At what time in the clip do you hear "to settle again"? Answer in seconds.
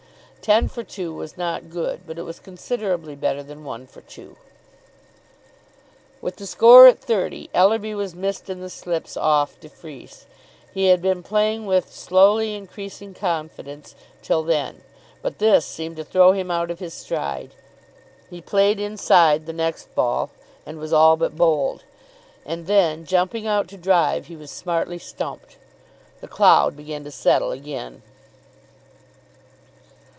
27.03-28.01